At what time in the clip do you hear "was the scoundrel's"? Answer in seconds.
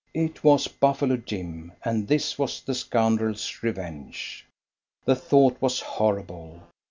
2.39-3.59